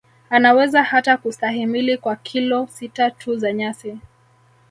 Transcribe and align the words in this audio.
Anaweza 0.29 0.83
hata 0.83 1.17
kustahimili 1.17 1.97
kwa 1.97 2.15
kilo 2.15 2.67
sita 2.67 3.11
tu 3.11 3.37
za 3.37 3.53
nyasi 3.53 3.97